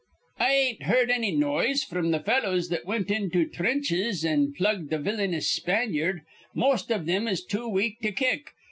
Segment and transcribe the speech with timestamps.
[0.39, 4.97] "I ain't heerd anny noise fr'm th' fellows that wint into threnches an' plugged th'
[4.99, 6.21] villyanious Spanyard.
[6.55, 8.49] Most iv thim is too weak to kick.